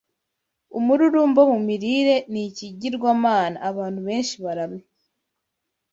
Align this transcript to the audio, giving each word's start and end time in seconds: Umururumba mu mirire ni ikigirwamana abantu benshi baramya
Umururumba 0.77 1.41
mu 1.51 1.57
mirire 1.67 2.15
ni 2.31 2.41
ikigirwamana 2.49 3.57
abantu 3.69 3.99
benshi 4.07 4.35
baramya 4.43 4.85